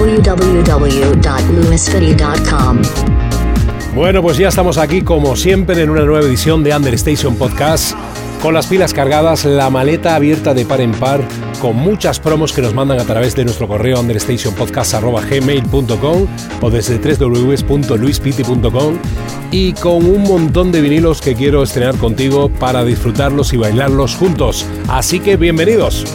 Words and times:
www.lewisfitty.com. 0.00 2.78
Bueno, 3.94 4.22
pues 4.22 4.38
ya 4.38 4.48
estamos 4.48 4.78
aquí 4.78 5.02
como 5.02 5.36
siempre 5.36 5.82
en 5.82 5.90
una 5.90 6.06
nueva 6.06 6.26
edición 6.26 6.64
de 6.64 6.74
Understation 6.74 7.36
Podcast, 7.36 7.94
con 8.40 8.54
las 8.54 8.66
pilas 8.66 8.94
cargadas, 8.94 9.44
la 9.44 9.68
maleta 9.68 10.14
abierta 10.14 10.54
de 10.54 10.64
par 10.64 10.80
en 10.80 10.92
par, 10.92 11.20
con 11.60 11.76
muchas 11.76 12.18
promos 12.18 12.54
que 12.54 12.62
nos 12.62 12.72
mandan 12.72 12.98
a 12.98 13.04
través 13.04 13.36
de 13.36 13.44
nuestro 13.44 13.68
correo 13.68 14.00
understationpodcast.gmail.com 14.00 16.26
o 16.62 16.70
desde 16.70 16.98
www.luispiti.com 16.98 18.98
y 19.50 19.74
con 19.74 20.06
un 20.06 20.22
montón 20.22 20.72
de 20.72 20.80
vinilos 20.80 21.20
que 21.20 21.34
quiero 21.34 21.62
estrenar 21.62 21.96
contigo 21.96 22.48
para 22.48 22.84
disfrutarlos 22.84 23.52
y 23.52 23.58
bailarlos 23.58 24.14
juntos. 24.14 24.64
Así 24.88 25.20
que 25.20 25.36
bienvenidos. 25.36 26.06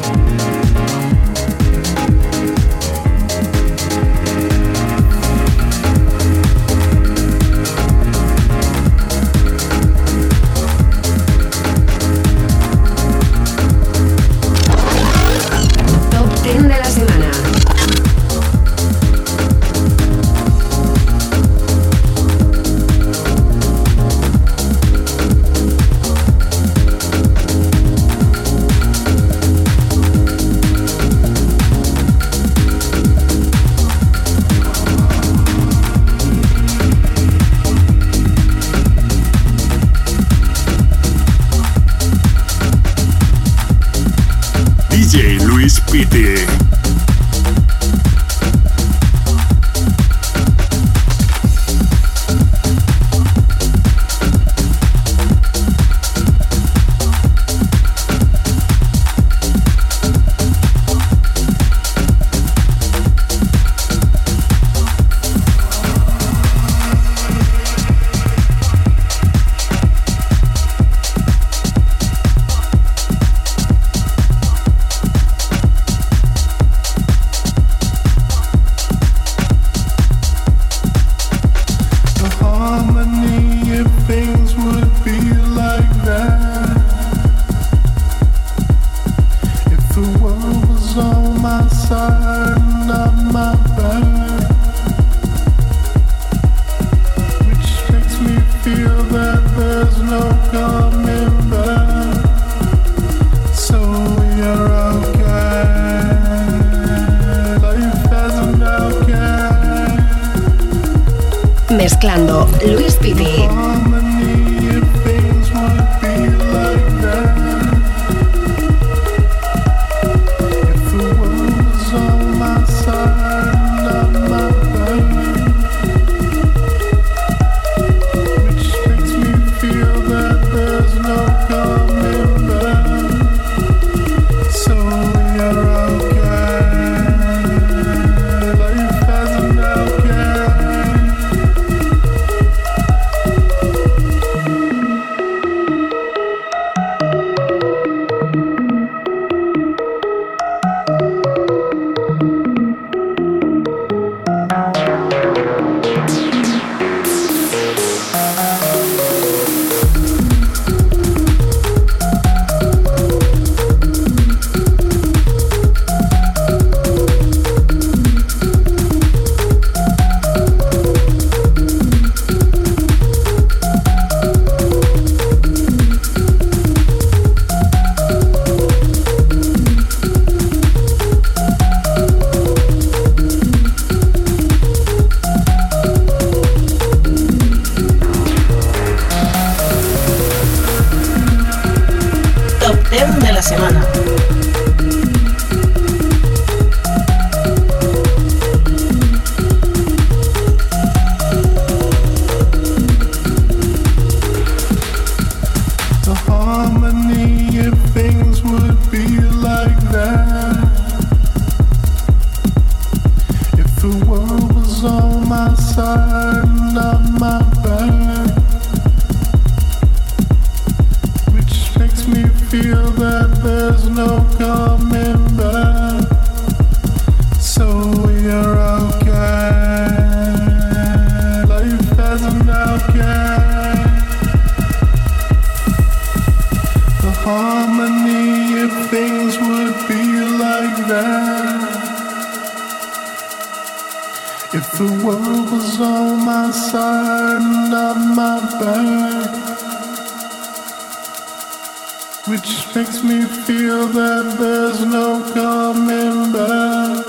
Which 252.28 252.76
makes 252.76 253.04
me 253.04 253.24
feel 253.46 253.88
that 253.88 254.38
there's 254.40 254.84
no 254.86 255.22
coming 255.34 256.32
back. 256.34 257.06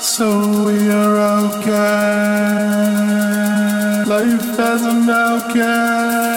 So 0.00 0.64
we 0.64 0.88
are 0.90 1.16
outcast. 1.18 2.40
Life 4.08 4.58
as 4.58 4.82
an 4.82 5.10
outcast. 5.10 6.30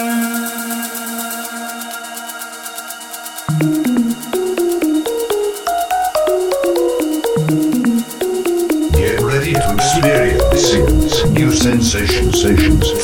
New 11.30 11.50
sensations, 11.50 12.40
sensations, 12.40 13.03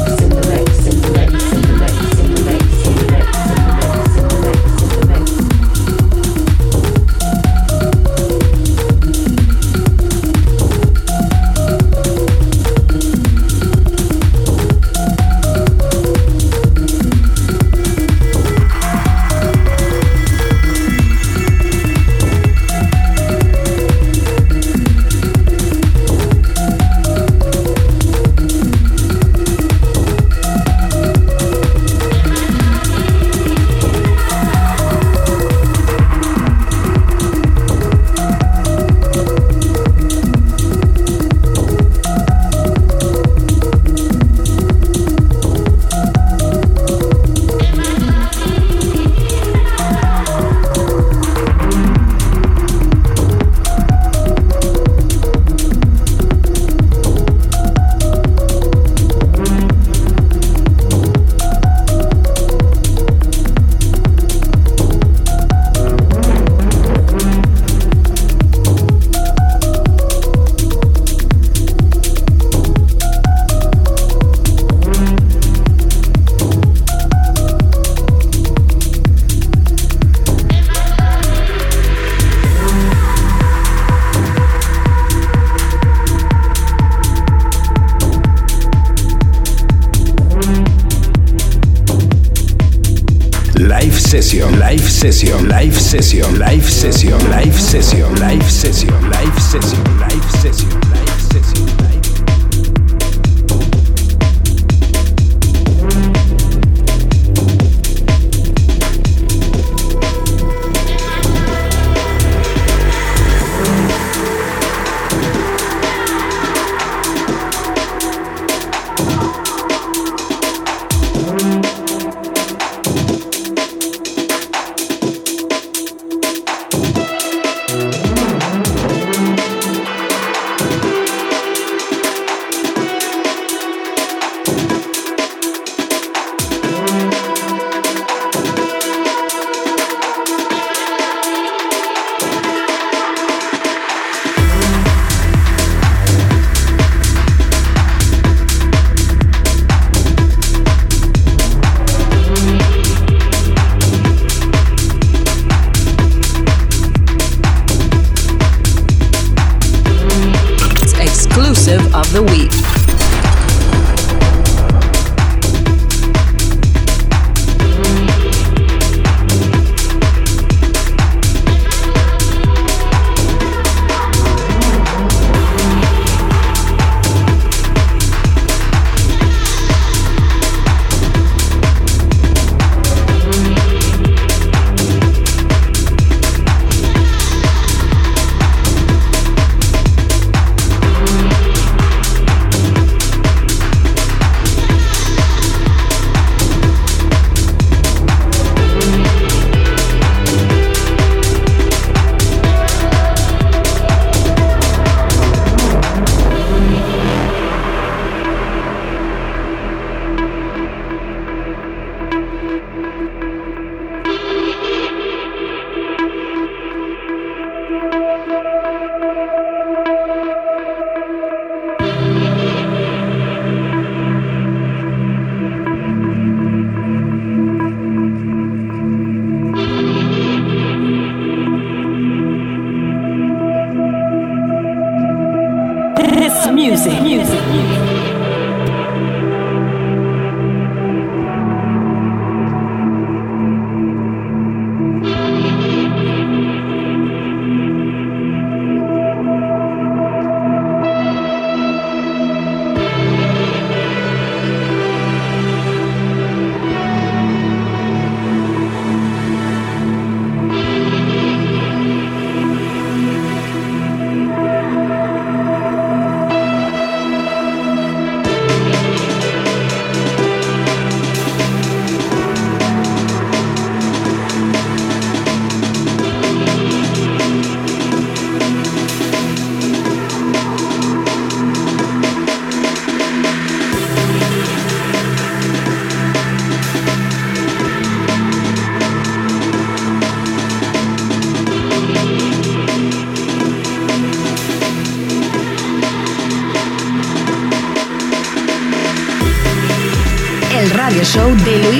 Cesio. 95.91 96.20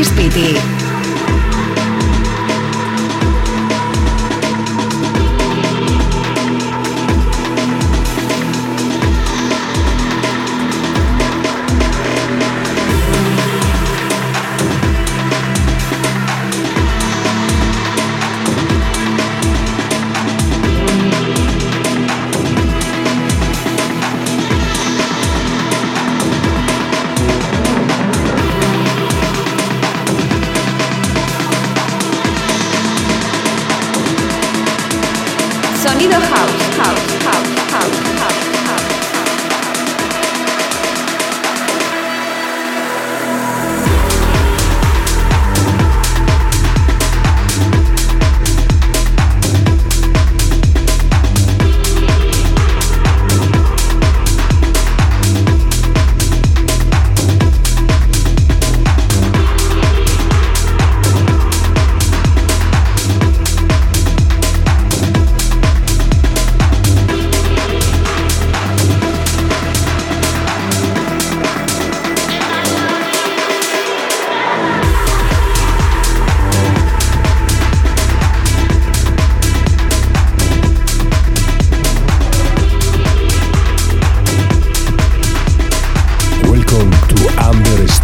Spiti. 0.04 0.71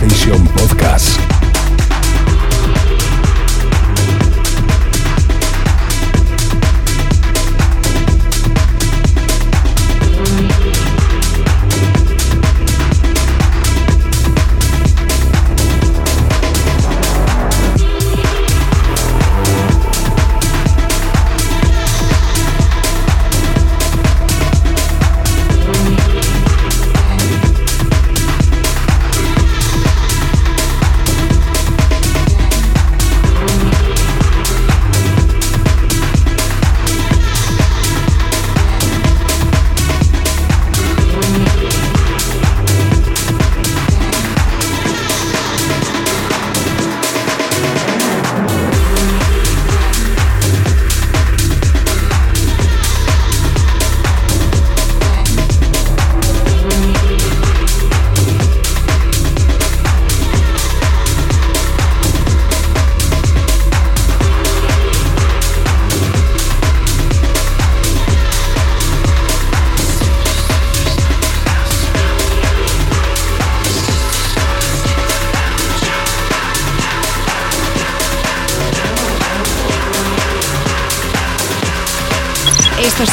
De 0.07 0.15
Luis 0.15 1.36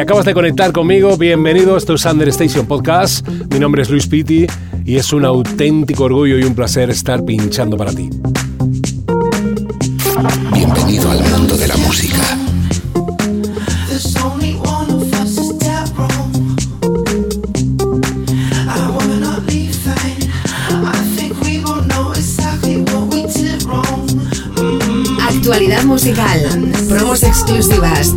Acabas 0.00 0.24
de 0.24 0.32
conectar 0.32 0.72
conmigo, 0.72 1.16
bienvenido. 1.18 1.76
Esto 1.76 1.94
es 1.94 2.04
Under 2.06 2.28
Station 2.30 2.66
Podcast. 2.66 3.26
Mi 3.28 3.58
nombre 3.58 3.82
es 3.82 3.90
Luis 3.90 4.06
Pitti 4.06 4.46
y 4.86 4.96
es 4.96 5.12
un 5.12 5.26
auténtico 5.26 6.04
orgullo 6.04 6.38
y 6.38 6.44
un 6.44 6.54
placer 6.54 6.88
estar 6.88 7.22
pinchando 7.22 7.76
para 7.76 7.92
ti. 7.92 8.08
Bienvenido 10.54 11.10
al 11.10 11.22
mundo 11.30 11.56
de 11.56 11.68
la 11.68 11.76
música. 11.76 12.16
Actualidad 25.28 25.84
musical, 25.84 26.72
promos 26.88 27.22
exclusivas, 27.22 28.14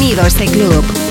Sonidos 0.00 0.38
de 0.38 0.46
Club. 0.46 1.09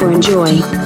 For 0.00 0.10
enjoy. 0.10 0.79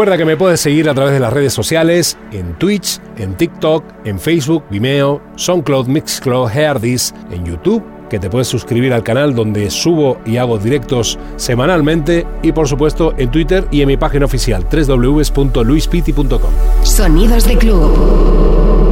Recuerda 0.00 0.16
que 0.16 0.24
me 0.24 0.38
puedes 0.38 0.60
seguir 0.62 0.88
a 0.88 0.94
través 0.94 1.12
de 1.12 1.20
las 1.20 1.30
redes 1.30 1.52
sociales, 1.52 2.16
en 2.32 2.54
Twitch, 2.54 2.98
en 3.18 3.34
TikTok, 3.34 3.84
en 4.06 4.18
Facebook, 4.18 4.64
Vimeo, 4.70 5.20
SoundCloud, 5.36 5.88
Mixcloud, 5.88 6.48
Heardis, 6.48 7.14
en 7.30 7.44
YouTube, 7.44 7.84
que 8.08 8.18
te 8.18 8.30
puedes 8.30 8.48
suscribir 8.48 8.94
al 8.94 9.02
canal 9.02 9.34
donde 9.34 9.70
subo 9.70 10.16
y 10.24 10.38
hago 10.38 10.56
directos 10.56 11.18
semanalmente 11.36 12.26
y 12.42 12.52
por 12.52 12.66
supuesto 12.66 13.12
en 13.18 13.30
Twitter 13.30 13.68
y 13.70 13.82
en 13.82 13.88
mi 13.88 13.98
página 13.98 14.24
oficial 14.24 14.64
www.luispiti.com. 14.72 16.50
Sonidos 16.82 17.46
de 17.46 17.58
club. 17.58 18.89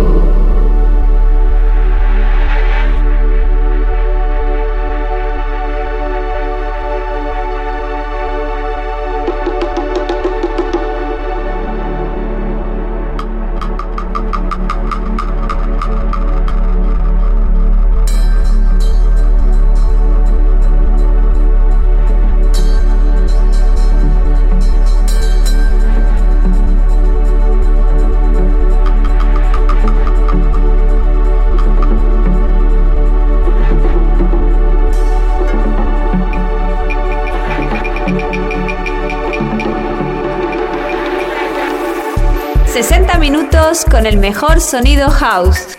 El 44.09 44.17
mejor 44.17 44.61
sonido 44.63 45.11
house. 45.11 45.78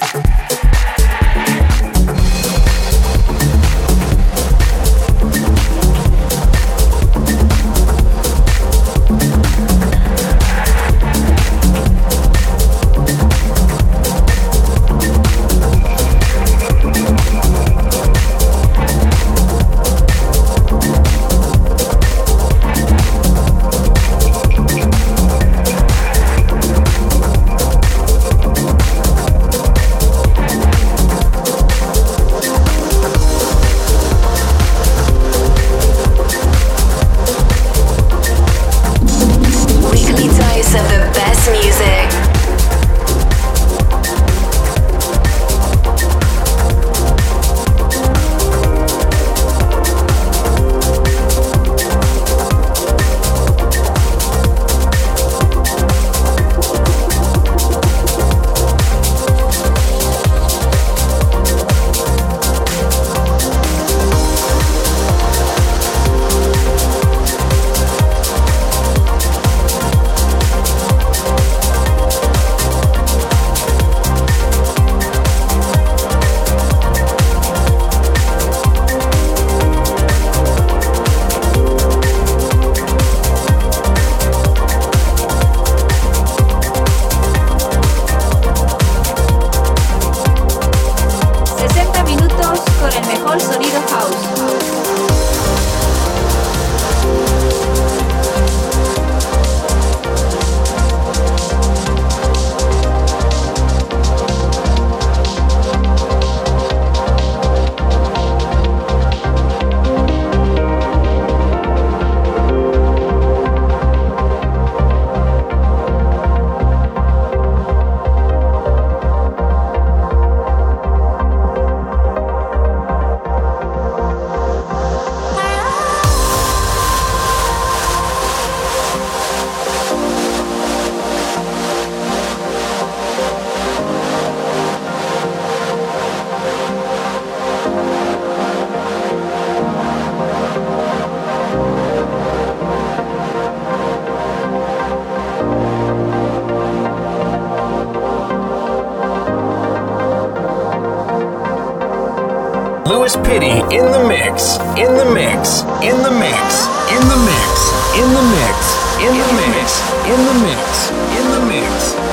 Pity 153.09 153.57
in 153.75 153.91
the 153.91 154.05
mix, 154.07 154.57
in 154.77 154.95
the 154.95 155.05
mix, 155.13 155.61
in 155.81 155.97
the 156.03 156.11
mix, 156.11 156.61
in 156.91 157.01
the 157.01 157.01
mix, 157.01 157.01
in 157.01 157.01
the 157.07 157.17
mix, 157.17 157.65
in 157.97 158.13
the 158.13 158.21
mix, 158.21 158.77
in 159.01 159.15
the 159.17 159.33
mix, 159.33 159.81
in 160.05 160.25
the 160.25 160.33
mix. 160.45 160.91
In 161.17 161.31
the 161.31 161.39
mix. 161.47 162.08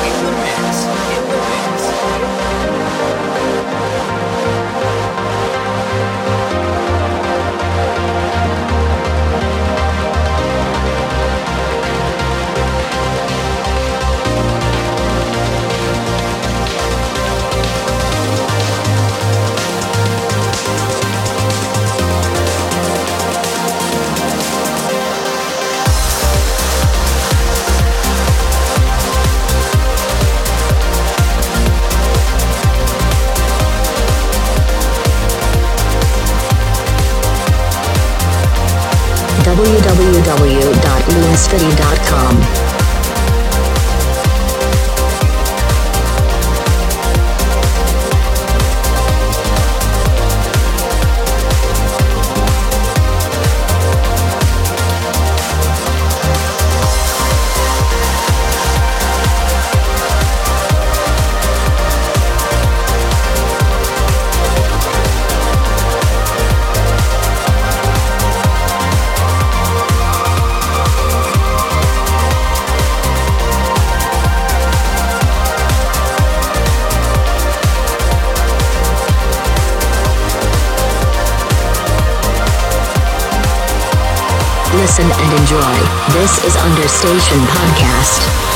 www.lunaspity.com. 40.27 42.76
enjoy. 85.47 85.79
This 86.13 86.43
is 86.45 86.57
Understation 86.57 87.39
Podcast. 87.47 88.56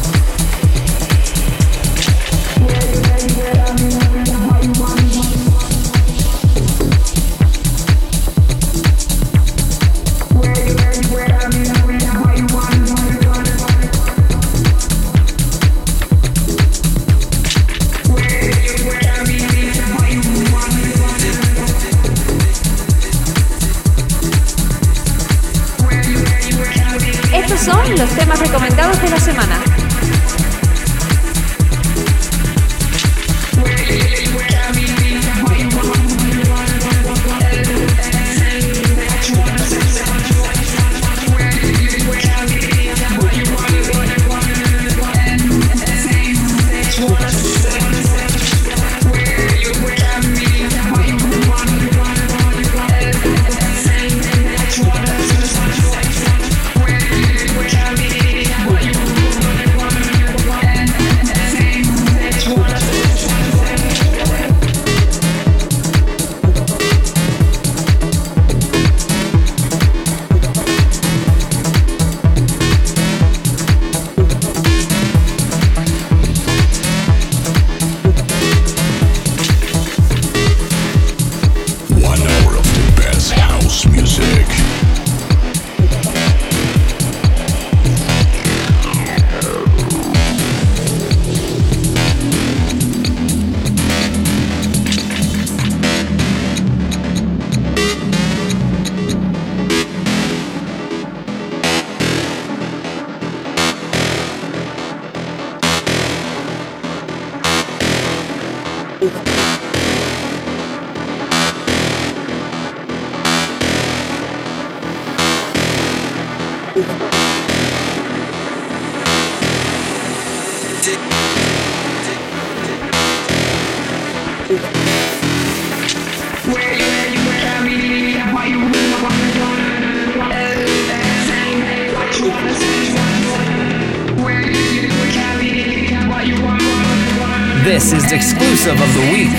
The 139.01 139.11
week. 139.13 139.30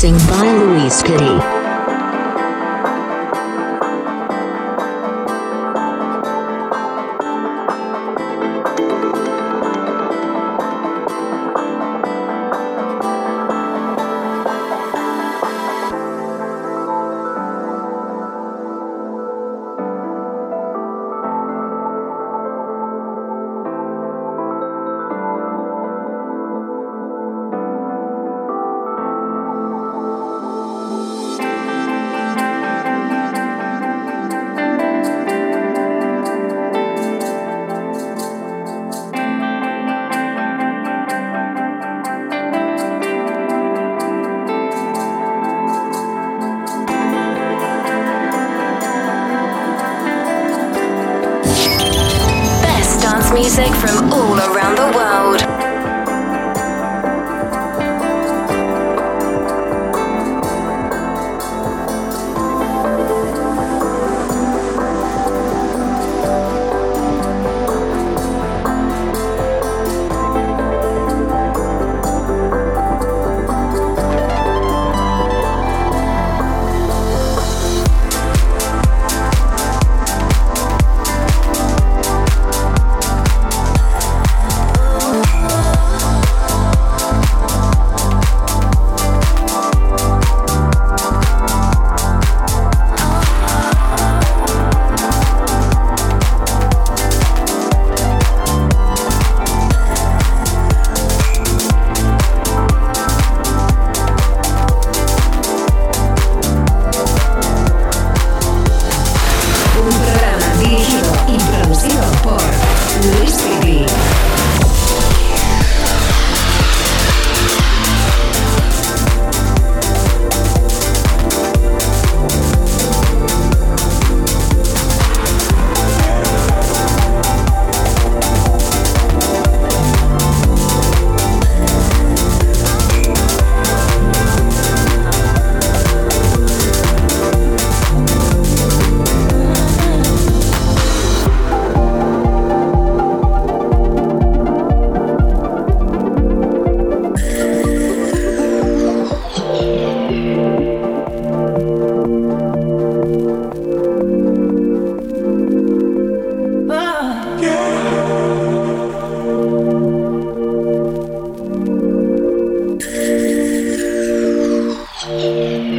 Mixing 0.00 0.16
by 0.28 0.52
Luis 0.52 1.02
Pity. 1.02 1.57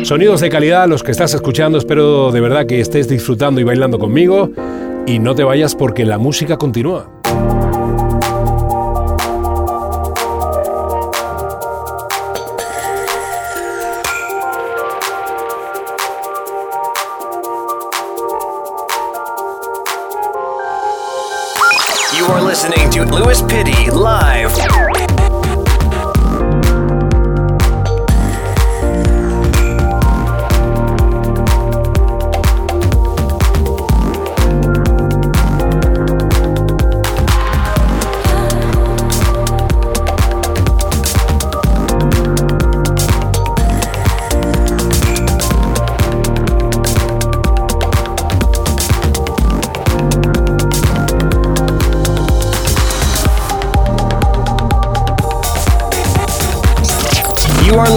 Sonidos 0.09 0.41
de 0.41 0.49
calidad, 0.49 0.87
los 0.87 1.03
que 1.03 1.11
estás 1.11 1.35
escuchando, 1.35 1.77
espero 1.77 2.31
de 2.31 2.41
verdad 2.41 2.65
que 2.65 2.79
estés 2.79 3.07
disfrutando 3.07 3.61
y 3.61 3.63
bailando 3.63 3.99
conmigo 3.99 4.49
y 5.05 5.19
no 5.19 5.35
te 5.35 5.43
vayas 5.43 5.75
porque 5.75 6.03
la 6.03 6.17
música 6.17 6.57
continúa. 6.57 7.18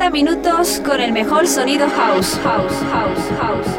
60 0.00 0.10
minutos 0.16 0.80
con 0.82 0.98
el 0.98 1.12
mejor 1.12 1.46
sonido 1.46 1.86
house, 1.90 2.34
house, 2.42 2.72
house, 2.90 3.38
house. 3.38 3.69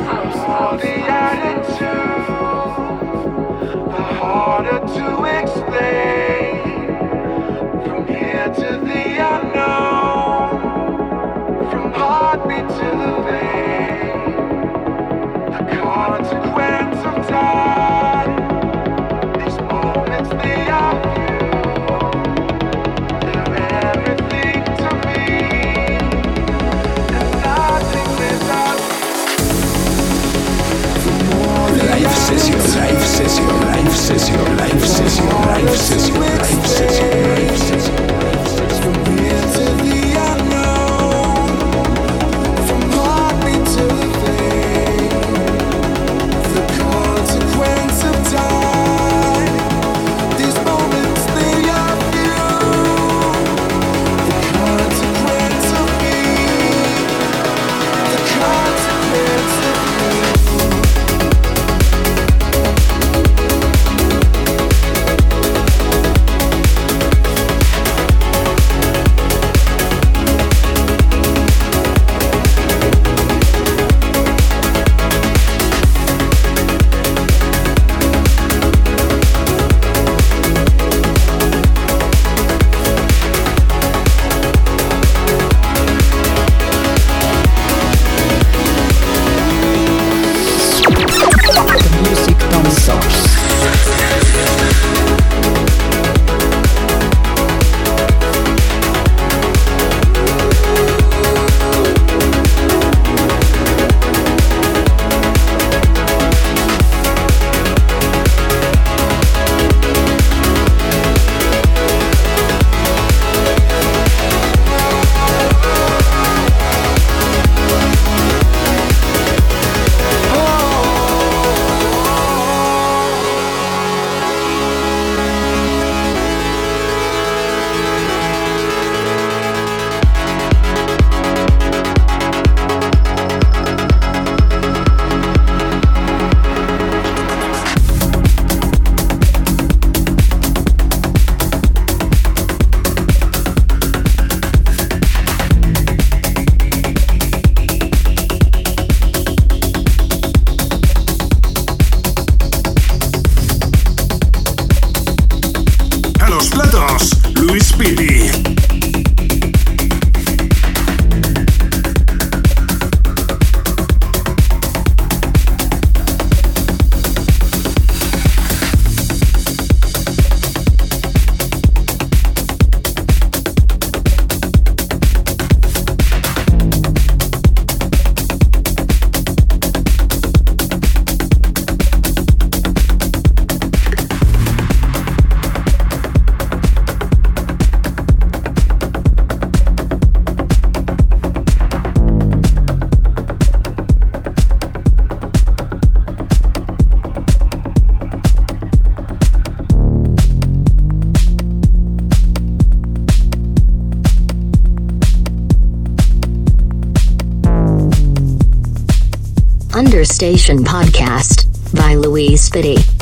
Station 210.21 210.59
Podcast 210.59 211.47
by 211.75 211.95
Louise 211.95 212.47
Spitty. 212.47 213.00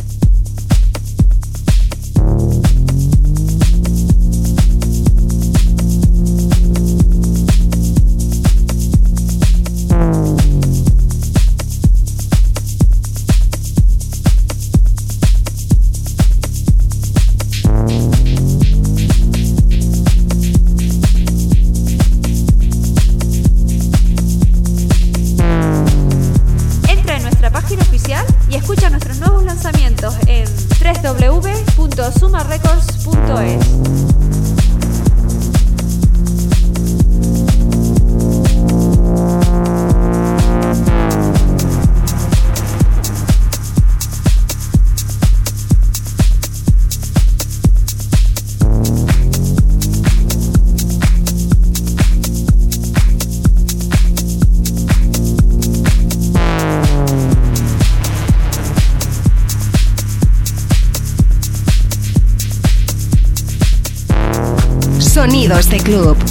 Клаб. 65.89 66.28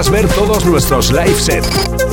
podrás 0.00 0.10
ver 0.10 0.28
todos 0.28 0.64
nuestros 0.64 1.12
live 1.12 1.34
sets. 1.34 2.09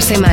Semanas. 0.00 0.29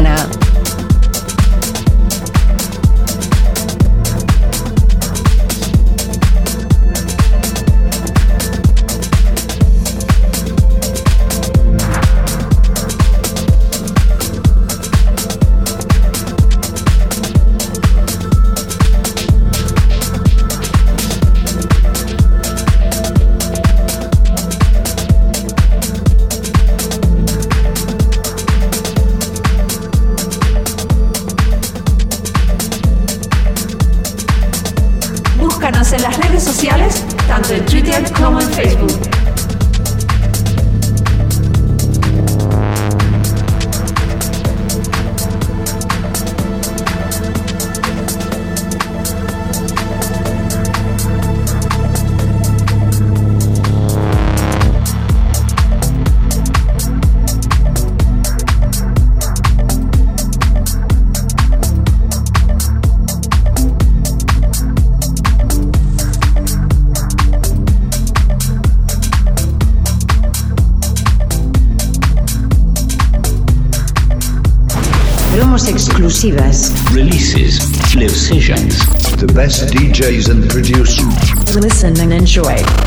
DJs 79.98 80.30
and 80.30 80.48
producers. 80.48 81.56
Listen 81.56 82.00
and 82.00 82.14
enjoy. 82.14 82.87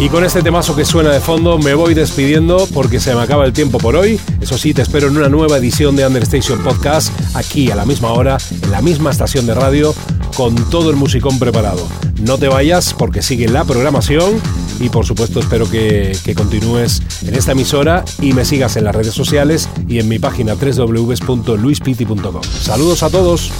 Y 0.00 0.08
con 0.08 0.24
este 0.24 0.40
temazo 0.40 0.74
que 0.74 0.86
suena 0.86 1.10
de 1.10 1.20
fondo 1.20 1.58
me 1.58 1.74
voy 1.74 1.92
despidiendo 1.92 2.66
porque 2.72 2.98
se 2.98 3.14
me 3.14 3.20
acaba 3.20 3.44
el 3.44 3.52
tiempo 3.52 3.76
por 3.76 3.96
hoy. 3.96 4.18
Eso 4.40 4.56
sí, 4.56 4.72
te 4.72 4.80
espero 4.80 5.08
en 5.08 5.16
una 5.18 5.28
nueva 5.28 5.58
edición 5.58 5.94
de 5.94 6.06
Understation 6.06 6.62
Podcast, 6.64 7.12
aquí 7.36 7.70
a 7.70 7.74
la 7.76 7.84
misma 7.84 8.10
hora, 8.12 8.38
en 8.62 8.70
la 8.70 8.80
misma 8.80 9.10
estación 9.10 9.46
de 9.46 9.54
radio, 9.54 9.94
con 10.38 10.54
todo 10.70 10.88
el 10.88 10.96
musicón 10.96 11.38
preparado. 11.38 11.86
No 12.22 12.38
te 12.38 12.48
vayas 12.48 12.94
porque 12.94 13.20
sigue 13.20 13.46
la 13.46 13.66
programación 13.66 14.40
y 14.80 14.88
por 14.88 15.04
supuesto 15.04 15.38
espero 15.38 15.70
que, 15.70 16.16
que 16.24 16.34
continúes 16.34 17.02
en 17.26 17.34
esta 17.34 17.52
emisora 17.52 18.02
y 18.22 18.32
me 18.32 18.46
sigas 18.46 18.76
en 18.76 18.84
las 18.84 18.96
redes 18.96 19.12
sociales 19.12 19.68
y 19.86 19.98
en 19.98 20.08
mi 20.08 20.18
página 20.18 20.54
www.luispiti.com. 20.54 22.42
Saludos 22.42 23.02
a 23.02 23.10
todos. 23.10 23.52